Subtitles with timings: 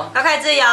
[0.00, 0.64] 好，高凯自由，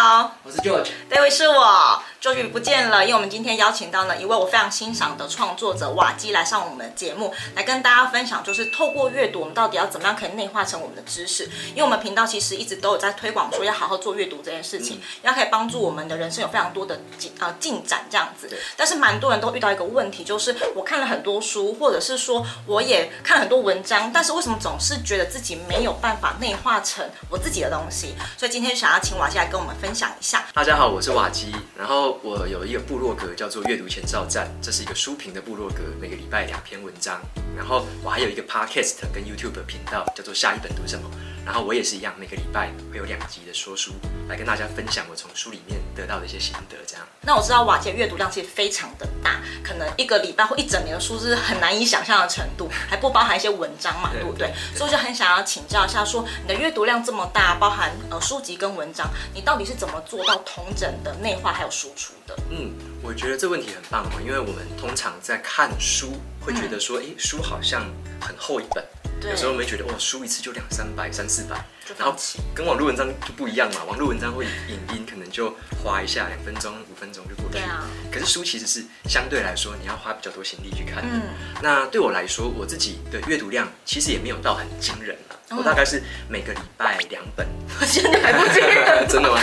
[0.43, 2.01] 我是 George，这位是我。
[2.19, 11.43] 终于不见了，因为我们今天邀请到了一位我非常欣赏的创作者瓦基来上我们的节目，来跟大家分享，就是透过阅读，我们到底要怎么样可以内化成我们的知识。
[11.69, 18.49] 因为我们频道其实一直都有在推广说要好好做阅读这件事情，要可以帮助我们的人生有非常多的进呃进展这样子。
[18.75, 28.15] 但是蛮多人都遇到一个问题，就是我看了很多书，或者是说我也看了很多文章，但是为什么总是觉得自己没有办法内化成我自己的东西？
[28.35, 30.45] 所以今天想要请瓦基来跟我们分享一下。
[30.53, 32.77] 大家好，我是瓦基，然后我有一个。
[32.87, 37.19] 部落格叫做阅读前哨站，这是一个书评的部落格，每个礼拜两篇文章。
[37.53, 41.11] 然后我还有一个 podcast 跟 YouTube 频道，叫做下一本读什么。
[41.47, 43.93] 然后我也是一样，每个礼拜会有两集的说书，
[44.27, 46.75] 来跟大家分享我从书里面得到的一些心得。
[46.85, 47.07] 这样。
[47.21, 54.51] 那我知道瓦姐阅读量其实非常的大，可能一个礼拜或一整年的书是很难以想象的程度，还不包含一些文章嘛，对不对？
[54.75, 62.37] 所以我就很想要请教一下说，说你的阅读量这么大，包含呃书籍跟文章，你到底是怎么做到同整的内化还有输出的？
[62.49, 62.73] 嗯。
[63.03, 67.83] 我觉得这问题很棒哦，因为我们通常在看书会觉得说，哎、嗯，书好像
[68.19, 71.65] 很厚一本，对有时候没觉得，哇，输一次就两三百、三四百，
[71.97, 72.15] 然后
[72.53, 77.53] 跟网络文章就不一样嘛，网络文章会影音，可能就划一下，两分钟、五分钟就过去。
[77.53, 77.87] 对啊。
[78.11, 81.09] 可是书其实是相对来说，你要花比较多心力去看的。
[81.11, 81.21] 嗯。
[81.61, 85.15] 那对我来说，我自己的阅读量其实也没有到很惊人。
[85.49, 87.47] 我大概是每个礼拜两本，
[87.79, 88.43] 我现在还不
[89.09, 89.39] 真的吗？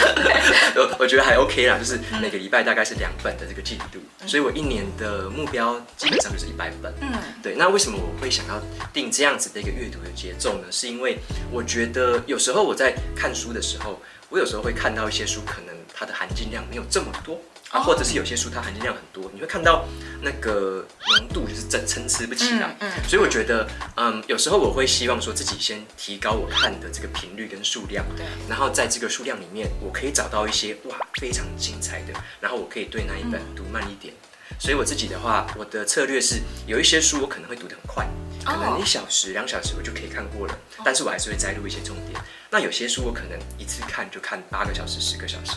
[0.76, 6.92] 我 我觉得还 OK 啦，就是每个礼拜大概是两本的这个进度，所以我一年的目标基本上就是一百本。
[7.00, 7.10] 嗯，
[7.42, 7.54] 对。
[7.56, 8.60] 那为什么我会想要
[8.92, 10.66] 定这样子的一个阅读的节奏呢？
[10.70, 11.18] 是因为
[11.50, 17.40] 我觉得有时候我在看书的时候，我有时候会看到一些书，可能它的含金量没有这么多。
[17.70, 19.84] 啊，或者是有些书它含金量很多，你会看到
[20.22, 20.86] 那个
[21.18, 22.76] 浓度就是真参差不齐的。
[22.78, 34.14] 嗯，所以我觉得，嗯，有时候我会希望说自己先提高我看的这个频率跟数量，对，然后在这个数量里面，我可以找到一些哇非常精彩的，然后我可以对那一本读慢一点。
[34.58, 38.06] 所以我自己的话，我的策略是有一些书我可能会读得很快，
[38.44, 42.18] 可能一小时、两小时我就可以看过了，但是我还是会摘录一些重点。
[42.50, 45.52] 那有些书我可能一次看就看八个小时、十个小时。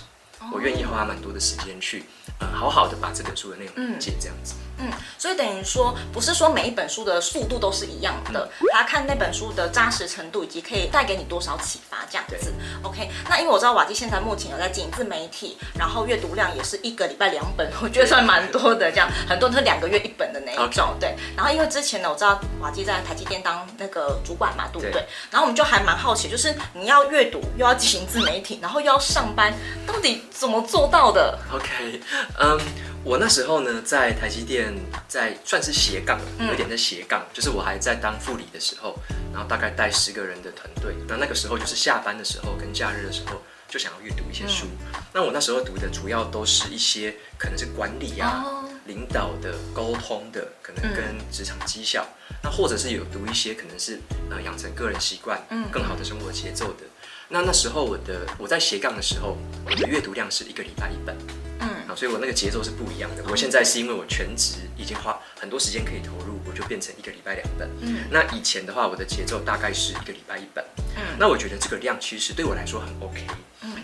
[0.53, 2.05] 我愿意花蛮多的时间去，
[2.39, 4.55] 呃，好好的把这本书的内容理解这样子。
[4.79, 12.53] 嗯，所以等于说，不是说每一本书的速度都是一样的，他看那本书的扎实程度以及可以带给你多少启发这样子。
[12.83, 18.91] OK，那因为我知道瓦基现在目前有在经营自媒体，然后阅读量也是一个礼拜两本，我觉得算蛮多的。
[18.91, 20.95] 这样很多都是两个月一本的那一种。
[20.99, 21.15] 对。
[21.35, 25.03] 然后因为之前呢，我知道瓦基在台积电当那个主管嘛，对不对？
[25.31, 29.51] 然后我们就还蛮好奇，就是你要阅读又要进行自媒体，然后又要上班，
[29.87, 32.01] 到底怎么做到的？OK，
[32.39, 32.59] 嗯。
[33.03, 34.73] 我那时候呢，在台积电，
[35.07, 38.99] 在算是斜杠，有点在斜杠，就是我还在当副理的时候，
[39.31, 44.65] 然后大概带十个人的团队，那那个时候就是下班的时候跟假日的时候，就想要阅读一些书。
[45.13, 48.43] 那我那时候读的主要都是一些可能是管理啊、
[48.87, 52.07] 领导的、沟通的，可能跟职场绩效，
[52.41, 53.99] 那或者是有读一些可能是
[54.31, 56.83] 呃养成个人习惯、嗯更好的生活节奏的。
[57.29, 61.15] 那那时候我的我在斜杠的时候，我的阅读量是一个礼拜一本。
[61.59, 63.23] 嗯所以我那个节奏是不一样的。
[63.27, 67.67] 我现在是因为我全职已经花很多时间可以投入，我就变成一个礼拜两本。
[67.81, 70.63] 嗯，那以前的话，我的节奏大概是一个礼拜一本。
[70.95, 73.25] 嗯，那我觉得这个量其实对我来说很 OK。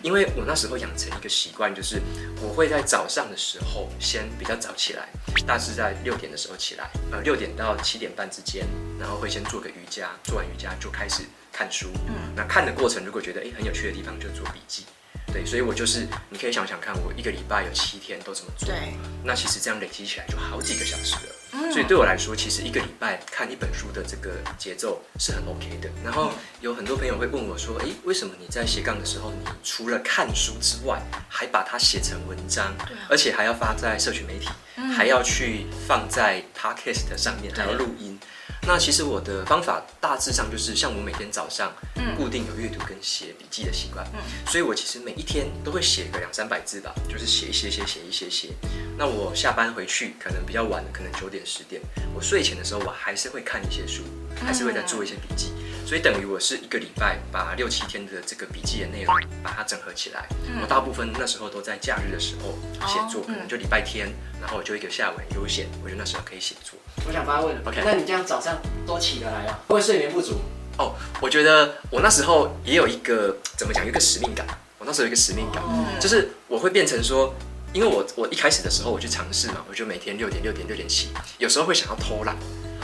[0.03, 1.99] 因为我那时候养成一个习惯，就是
[2.41, 5.07] 我会在早上的时候先比较早起来，
[5.47, 8.67] 大致在六点的时候起来，呃，六点到七点半之间，
[8.99, 11.87] 然后会先做个瑜伽，做完瑜伽就开始看书。
[12.07, 14.85] 嗯，那看的过程如果觉得诶很有趣的地方，就做笔记。
[15.31, 18.93] 对，所以我就是，你可以想想看，我一个礼拜有七天都这么做，对，
[19.23, 21.33] 那其实这样累积起来就好几个小时了。
[21.53, 25.89] 嗯，所以对我来说，其实一个礼拜看一本书的这个节奏是很 OK 的。
[26.03, 26.31] 然后
[26.61, 34.49] 有很多朋友会问我说，诶，为什么你在斜杠的时候，你除了看书之外，还把它写成文章，对，而且还要发在社群媒体，
[34.95, 38.19] 还要去放在 Podcast 上面，还要录音。
[38.65, 41.71] 那其实我的方法大致上就是，像我每天早上
[42.17, 48.49] 固定有阅读跟写笔记的习惯，嗯，所以我其实每一天都会写个两三百字吧，就是写一些写写一些写。
[48.97, 51.81] 那我下班回去可能比较晚了，可能九点十点，
[52.15, 54.03] 我睡前的时候我还是会看一些书，
[54.45, 55.51] 还是会再做一些笔记。
[55.85, 59.13] 所以等于我是一个礼拜把六七天的这个笔记的内容
[59.43, 60.27] 把它整合起来。
[60.61, 62.57] 我大部分那时候都在假日的时候
[62.87, 66.79] 写作，可能就礼拜天，然后我就一个下午很悠闲，我觉得那时候可以写作。
[67.05, 67.81] 我想发问，OK？
[67.83, 68.57] 那你这样早上
[68.87, 69.59] 都起得来啊？
[69.67, 70.39] 会睡眠不足？
[70.77, 74.47] 哦，我觉得我那时候也有一个怎么讲，有一个使命感。
[74.79, 75.63] 我那时候有一个使命感，
[75.99, 77.33] 就是我会变成说，
[77.71, 82.35] 因为我我一开始的时候我去尝试嘛，我就每天六点六点六点起，有时候会想要偷懒，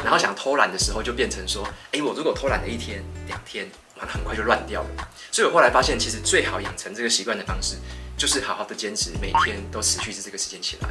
[0.03, 3.69] 然后想偷懒的时候就变成说，哎，我如果偷懒了一天两天。
[3.99, 5.09] 完了很快就乱掉了。
[5.29, 7.75] 所以我后来发现，其实最好养成这个习惯的方式，
[8.15, 10.87] 就是好好的坚持，每天都持续是这个时间起来。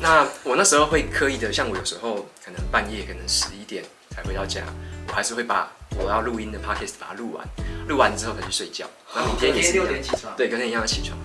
[0.00, 4.62] 那我那时候会刻意的，像我有时候可能半夜可能十一点才回到家，
[5.06, 7.46] 我还是会把我要录音的 podcast 把它录完，
[7.86, 8.90] 录完之后才去睡觉。
[9.14, 11.16] 那明天也是六点起床，对，跟那一样起床。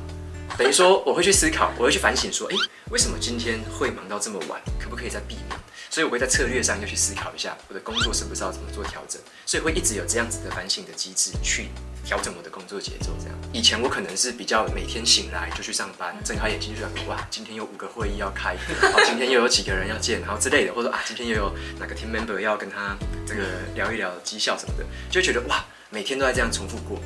[0.57, 2.55] 等于说我会去思考，我会去反省，说，哎，
[2.89, 4.59] 为什么今天会忙到这么晚？
[4.79, 5.59] 可不可以再避免？
[5.89, 9.21] 所以我会在策略上要去思考一下，我的工作是不是要怎么做调整？
[9.45, 11.67] 所以会一直有这样子的反省的机制去
[12.03, 13.11] 调整我的工作节奏。
[13.19, 23.43] 这样，以前我可能是比较每天醒来就去上班，睁开眼睛就想，哇，今天有五个会议要开，然后今天又有几个人要见，然后之类的，或者啊，今天又有哪个 team member 要跟他这个
[23.75, 26.99] 聊一聊绩效什么的，就会觉得哇，每天都在这样重复过。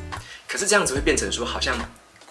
[0.47, 1.77] 可是这样子会变成说，好像。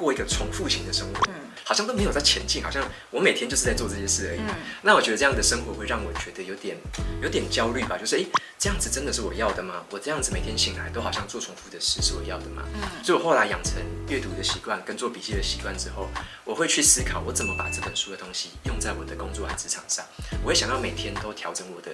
[0.00, 1.30] 过一个重复型的生活，
[1.62, 4.40] 好像都没有在前进，好像我每天就是在做这些事而已。
[4.80, 6.74] 那我觉得这样的生活会让我觉得有点
[7.22, 8.26] 有点焦虑吧，就是诶，
[8.58, 9.84] 这样子真的是我要的吗？
[9.90, 12.62] 我这样子每天醒来都好像做重复的事是我要的吗？
[13.04, 13.74] 所以我后来养成
[14.08, 16.08] 阅读的习惯跟做笔记的习惯之后，
[16.46, 20.02] 我会去思考我怎么把这本书的东西用在我的工作和职场上。
[20.42, 21.92] 我会想要每天都调整我的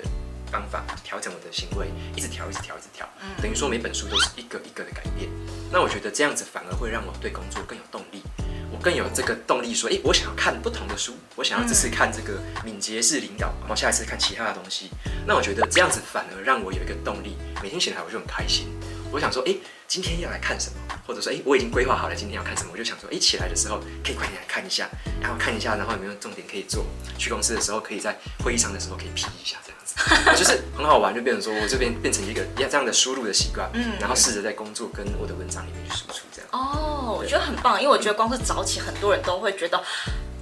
[0.51, 3.09] 方法，调整我的行为，一直调，一直调，一直调，
[3.43, 5.31] 等于说每本书都是一个一个的改变。
[5.73, 8.23] 那我觉得这样子反而会让我对工作更有动力，
[8.71, 14.91] 我更有这个动力说，诶，我想要看不同的书，我想要这次看这个敏捷式领导，然后下一次看其他的东西。
[15.27, 18.69] 那我觉得这样子反而让我有一个动力，每天醒来我就很开心。
[19.13, 24.89] 我想说，诶，今天要来看什么，或者说，诶，我已经规划好了今天要看什么，我就想说，诶，起来的时候可以快点来看一下，
[25.21, 26.85] 然后看一下，然后有没有重点可以做，
[27.17, 29.76] 去公司的时候可以在会议上的时候可以批一下这样。
[30.37, 36.49] 就是很好玩，就变成说我这边变成一个这样的输入的习惯，嗯，然后试着在工作跟我的文章里面去输出这样。
[36.53, 39.83] 哦，我觉得很棒，因为我觉得光是早起，很多人都会觉得。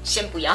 [0.05, 0.55] 先不要，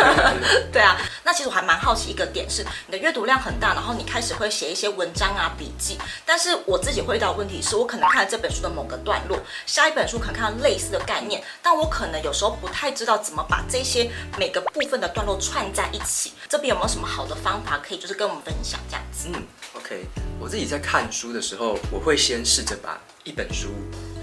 [0.72, 19.28] 对啊，那其实我还蛮好奇一个点是，你的阅读量很大，然后你开始会写一些文章啊、笔记，但是我自己会遇到的问题是，我可能看了这本书的某个段落，下一本书可能看到类似的概念，但我可能有时候不太知道怎么把这些每个部分的段落串在一起，这边有没有什么好的方法可以就是跟我们分享这样子？
[19.34, 20.06] 嗯，OK，
[20.40, 23.68] 我自己在看书的时候，我会先试着把一本书。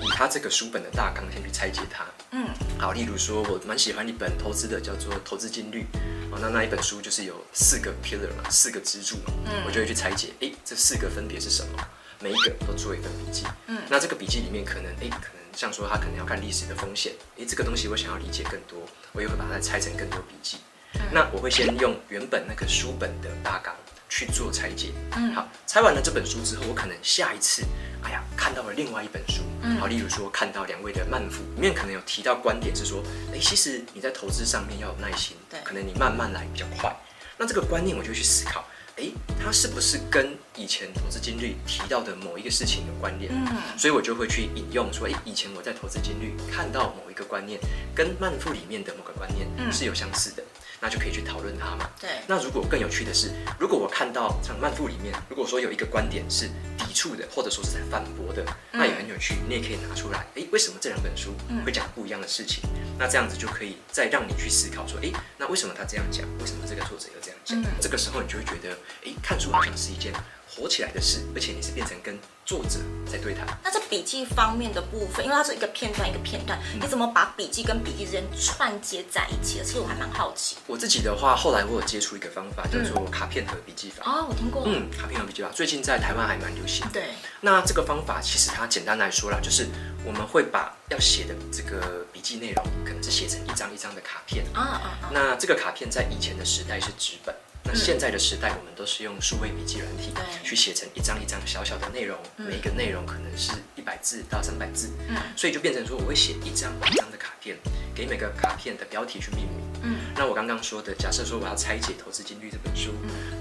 [0.06, 2.06] 以他这个书本的大纲先去拆解它。
[2.31, 2.48] 嗯，
[2.78, 5.86] 好，例如说，我蛮喜欢一本投资的，叫做《投资金律》。
[6.31, 9.34] 哦，那那一本书就是有四个 pillar 嘛，四个支柱嘛。
[9.46, 11.88] 嗯，我就会去拆解，哎，这四个分别是什么？
[12.19, 13.46] 每一个都做一份笔记。
[13.68, 18.80] 嗯，那这个笔记里面可能，哎，可能像说他可能要看历史的风险，哎，这个东西我想要理解更多，
[19.13, 20.57] 我也会把它拆成更多笔记。
[20.96, 23.75] 嗯，那我会先用原本那个书本的大纲
[24.15, 24.94] 去做拆解。
[25.17, 27.63] 嗯，好，拆完了这本书之后，我可能下一次。
[28.01, 29.41] 哎呀，看到了另外一本书，
[29.77, 33.03] 好，例如说看到两位的慢富，里面可能有提到观点是说，
[33.33, 36.95] 哎，其实你在投资上面要有耐心，对，可能你慢慢来比较快。
[37.38, 38.63] 那这个观念我就去思考，
[38.95, 39.09] 哎，
[39.44, 43.33] 它是不是跟以前投资金律提到的某一个事情有关联？
[43.33, 47.59] 嗯，所以我就会去引用说，哎，以前我在投资金律看到某一个观念，
[47.95, 50.44] 跟慢富里面的某个观念是有相似的。
[50.80, 51.89] 那就可以去讨论它嘛。
[52.00, 52.10] 对。
[52.27, 59.36] 那如果更有趣的是，如果我看到像漫赋里面，如果说有一个观点是抵触的，或者说是在反驳的，那也很有趣。
[59.48, 61.33] 你也可以拿出来，哎，为什么这两本书
[61.66, 62.63] 会讲不一样的事情？
[62.97, 66.25] 那这样子就可以再让你去思考说，哎，那为什么他这样讲？
[66.39, 67.62] 为什么这个作者要这样讲？
[67.81, 70.13] 这个时候你就会觉得，哎，看书好像是一件
[70.47, 72.80] 活起来的事，而且你是变成跟作者
[73.12, 73.45] 在对谈。
[73.63, 79.66] 那这笔记方面的部分，因为它是一个片段一个片段，你怎么把笔记跟笔记之间串接在一起的？
[79.66, 80.56] 其实我还蛮好奇。
[80.68, 84.04] 我自己的话，后来我有接触一个方法，叫做卡片和笔记法。
[84.06, 84.64] 哦，我听过。
[84.66, 86.87] 嗯，卡片和笔记法最近在台湾还蛮流行。
[86.94, 87.09] 对。
[87.42, 89.68] 那这个方法其实它简单来说啦，就是
[90.06, 94.45] 我们会把要写的这个笔记内容，可能是写成一张一张的卡片。
[94.54, 95.09] 啊啊啊。
[95.12, 97.35] 那这个卡片在以前的时代是纸本。
[97.68, 104.92] 那现在的时代，我们都是用数位笔记软体去写成一张一张小小的内容，每一个内容可能是一百字到三百字，
[105.35, 107.57] 所以就变成说，我会写一张一张的卡片，
[107.95, 109.81] 给每个卡片的标题去命名。
[109.81, 112.92] 嗯，那我刚刚说的，假设说我要拆解《投资金律》这本书，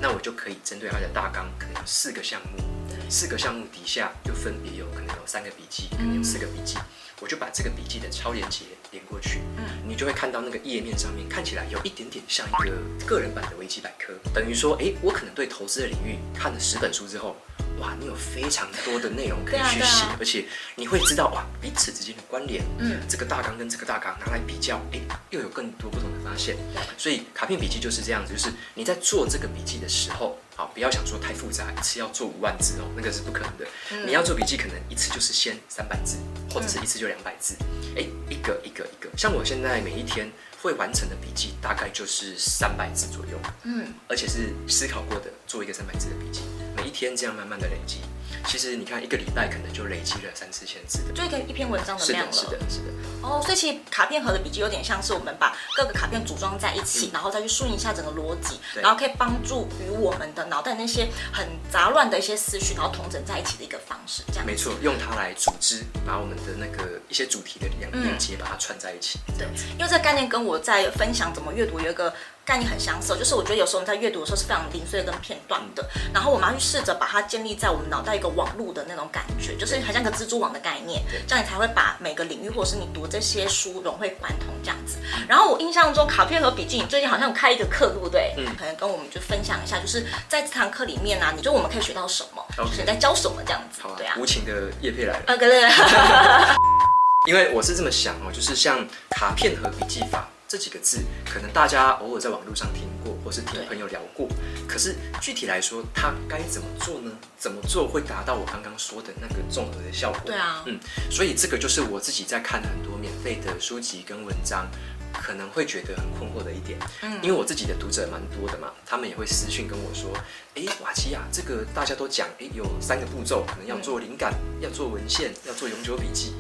[0.01, 2.65] 那我就可以针对它的大纲，可能有四个项目，
[3.09, 6.77] 四个项目底下就分别有可能有三个笔记，可能有四个笔记。
[7.21, 17.37] 我就把这个笔记的超链接连过去，嗯，你就会看到那个页面上面看起来有一点点像一个个人版的维基百科，等于说，哎，我可能对投资的领域看了十本书之后，
[17.79, 20.45] 哇，你有非常多的内容可以去写，而且
[20.75, 26.57] 你会知道哇彼此之间的关联，嗯，这个大纲跟这个大纲拿来比较，哎，又有更多不同的发现，
[26.99, 30.37] 所以卡片笔记就是这样子，就是你在做这个笔记的时候。
[30.57, 33.67] 好，不要想说太复杂，一次要做五万字哦，那个是不可能的。
[33.91, 36.17] 嗯、你要做笔记，可能一次就是先三百字，
[36.49, 37.57] 或者是一次就两百字。
[37.97, 40.31] 哎、嗯，一个一个一个，像我现在每一天
[40.63, 43.37] 会完成的笔记，大概就是三百字左右。
[43.65, 46.43] 嗯，而且是思考过的，做一个三百字的笔记，
[46.77, 48.03] 每一天这样慢慢的累积。
[48.47, 52.33] 其实你看一个礼拜可能就累积了三四千字的，就跟一篇文章的量了。
[52.33, 52.85] 是的，是的，是的。
[53.23, 64.45] 哦，所以其实卡片盒的笔记有点像是我们把各个卡片组装在一起，嗯、然后再去顺一下整个逻辑，然后可以帮助于我们的脑袋那些很杂乱的一些思绪，然后统整在一起的一个方式，这样。
[64.47, 69.19] 没错，用它来组织，把我们的那个一些主题的连连接，把它串在一起。
[69.39, 69.47] 对，
[69.79, 72.13] 因为这个概念跟我在分享怎么阅读有一个。
[72.47, 84.97] 概念很相似，就是我觉得有时候我们在阅读的时候是非常零碎跟片段的，然后我们要去试着把它建立在我们脑袋一个网络的那种感觉，就是很像一个蜘蛛网的概念，这样你才会把每个领域或者是你读这些书融会贯通这样子。
[85.29, 88.35] 然后我印象中卡片和笔记，你最近好像开一个课，对不对？
[88.39, 93.83] 嗯，可能跟我们就分享一下，就是在这堂课里面呢、啊，你觉得我们可以学到什么.就是你在教什么这样子？
[93.83, 95.25] 好啊，对啊，无情的业配来了。
[95.27, 95.71] 啊，对对对。
[97.29, 100.29] 因为我是这么想哦，就是像卡片和笔记法。
[100.47, 104.29] 这几个字，可能大家偶尔在网络上听过，或是听朋友聊过。
[104.69, 107.11] 可是具体来说，它该怎么做呢？
[107.39, 110.21] 怎么做会达到我刚刚说的那个综合的效果？
[110.27, 110.79] 对啊，嗯，
[111.11, 114.67] 所以这个就是我自己在看很多免费的书籍跟文章，
[115.13, 116.79] 可能会觉得很困惑的一点。
[117.03, 120.11] 嗯，因为我自己的读者蛮多的嘛，他们也会私讯跟我说
[120.55, 126.35] ：“哎，瓦基亚，这个大家都讲，哎，有三个步骤，可能要做灵感，嗯、要做文献，要做永久笔记。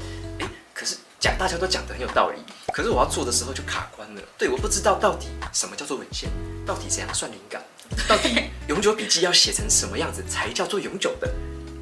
[1.25, 2.37] 讲大家都讲得很有道理。”
[2.71, 6.29] 可是我要做的时候就卡关了，对，我不知道到底什么叫做文献，
[6.67, 7.63] 到底怎样算灵感，
[8.07, 11.33] 到底 永久笔记要写成什么样子才叫做永久的？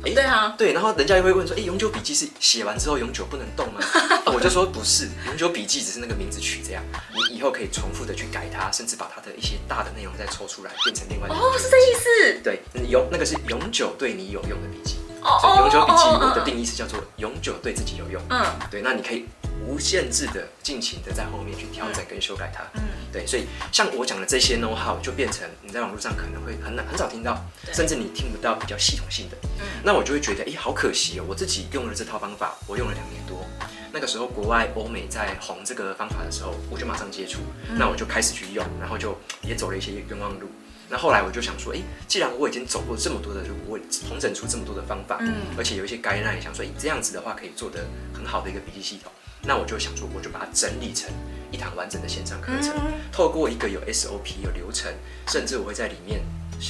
[0.05, 3.81] 哎，对啊，对，然后人家又会问说，哎，永久笔记是写完之后永久不能动吗？
[4.27, 11.37] 我就说不是，永久笔记只是那个名字取这样，你以后可以重复的去改它，甚至把它的一些大的内容再抽出来变成另外一个。
[11.37, 12.41] 哦，是这意思？
[12.45, 14.97] 对，永那个是永久对你有用的笔记。
[15.23, 18.21] 哦，所以永久笔记我的定义是叫做永久对自己有用。
[18.29, 19.27] 嗯，对，那你可以。
[19.65, 22.65] 无限制的、尽情的在后面去调整跟修改它。
[22.75, 27.41] 嗯，对，所以像我讲的这些 know how 就变成你在网络上可能会很难很少听到，
[27.73, 29.37] 甚至你听不到比较系统性的。
[29.61, 33.47] 嗯，那我就会觉得，哎，好可惜哦，我自己用了这套方法，我用了两年多。
[33.93, 37.39] 那个时候国外欧美在红这个方法的时候，我就马上接触，
[37.77, 40.49] 那我就开始去用，然后就也走了一些冤枉路。
[40.93, 49.11] 那后来我就想说，哎，既然我已经走过这么多的路，我重整出这么多的方法，嗯，而且有一些概念，想说，哎，这样子的话可以做得很好的一个笔记系统。
[49.43, 51.11] 那我就想说，我就把它整理成
[51.51, 52.75] 一堂完整的线上课程，
[53.11, 54.93] 透过一个有 SOP、有流程，
[55.29, 56.21] 甚至我会在里面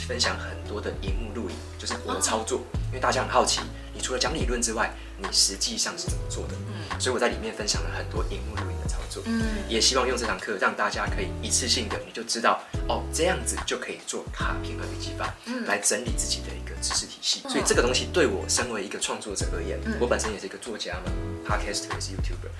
[0.07, 3.61] 分享很多的荧幕录影，就是我的操作，因为大家很好奇，
[3.95, 6.55] 你除了讲理论之外，你实际上是怎么做的？
[6.67, 15.35] 嗯所以我在里面分享了很多荧幕录影的操作，嗯也希望用这堂课让大家可以一次性的你就知道，哦，这样子就可以做卡片和笔记法，
[15.67, 17.41] 来整理自己的一个知识体系。
[17.49, 21.11] 所以这个东西对我身为一个创作者而言，我本身也是一个作家嘛。
[21.45, 22.51] Podcast 也是 YouTuber，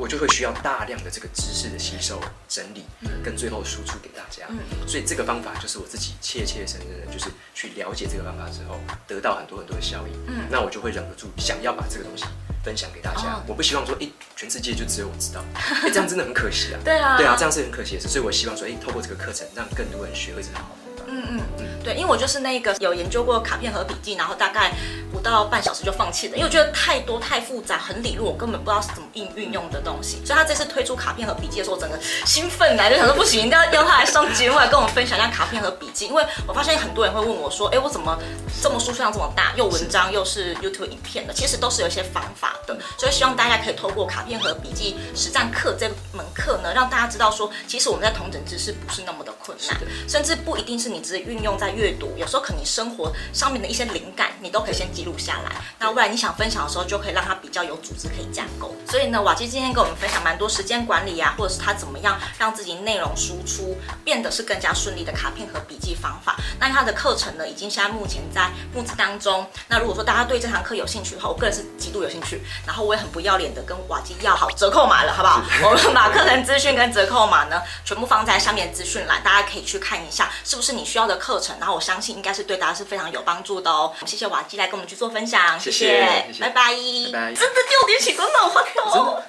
[0.00, 2.84] 我就会需要大量的这个知识的吸收、整理，
[3.22, 4.46] 跟最后输出给大家。
[4.86, 10.10] 所以这个方法就是我自己切切身的，就是去了解这个方法之后，得到很多很多的效益。
[10.26, 12.24] 嗯，那我就会忍不住想要把这个东西
[12.64, 13.42] 分享给大家。
[13.46, 16.80] 我不希望说，哎，全世界就只有我知道， 哎，这样真的很可惜啊。
[16.82, 18.08] 对啊，对啊，这样是很可惜的事。
[18.08, 21.04] 所以我希望说，哎，透过这个课程，让更多人学会这个好方法。
[21.12, 24.72] 嗯嗯嗯，对，因为我就是那个有研究过卡片和笔记，然后大概。
[25.12, 30.24] 不到半小时就放弃了，因为我觉得太多太复杂，很理论，我根本不知道是怎么运运用的东西。
[30.24, 36.06] 所以他这次推出卡片和笔记的时候，我整个兴奋来就想说不行，一定要要他来上节目来跟我们分享一下卡片和笔记。
[36.06, 38.18] 因为我发现很多人会问我说，哎，我怎么
[38.62, 41.32] 这么书数量这么大，又文章又是 YouTube 影片的？
[41.34, 42.76] 其实都是有一些方法的。
[42.98, 49.76] 所以希望大家可以透过卡片和笔记实战课这门课呢，让大家知道说，其实我们在同整知识不是那么的困难，
[50.08, 58.76] 甚至不一定是你只运用在阅读，有时候可能你生活上面的一些灵感，你都可以先记录下来，那未来你想分享的时候，就可以让它比较有组织，可以架构。
[58.86, 66.36] 所以呢，瓦基今天跟我们分享蛮多时间管理啊，或者是他怎么样让自己内容输出变得是更加顺利的卡片和笔记方法。
[66.58, 69.46] 那他的课程呢，已经现在目前在募资当中。
[69.68, 72.42] 那如果说大家对这堂课有兴趣的话，我个人是极度有兴趣。
[72.66, 75.42] 然后我也很不要脸的跟瓦基要好折扣码了，好不好？
[75.64, 81.56] 我们把课程资讯跟折扣码呢，全部放在下面资讯栏，大家可以去看一下，是不是你需要的课程。
[81.58, 83.94] 然后我相信应该是对大家是非常有帮助的哦。
[84.04, 86.72] 谢谢瓦基来跟我们去做分享，谢谢，谢谢拜拜，
[87.12, 87.32] 拜拜。
[87.32, 89.22] 真的六点起床那么欢乐，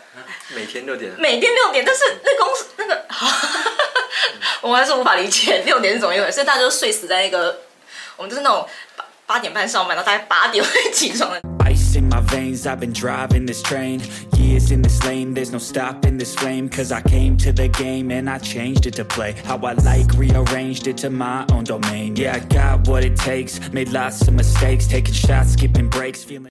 [0.56, 3.06] 每天六点，每天六点，但是那公司那个，
[4.68, 7.62] 我还是无法理解六点是怎么一回事，所以大家都睡死在那个，
[8.18, 11.40] 我们就是那种八八点半上班，然后大概八点会起床的。
[14.62, 15.34] is in this lane.
[15.34, 18.94] There's no stopping this flame Cause I came to the game and I changed it
[18.96, 22.16] to play How I like, rearranged it to my own domain.
[22.16, 26.50] Yeah, I got what it takes Made lots of mistakes Taking shots, skipping breaks, feeling